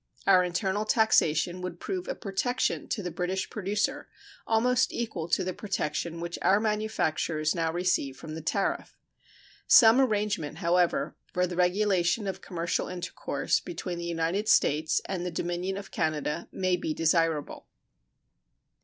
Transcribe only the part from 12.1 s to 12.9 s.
of commercial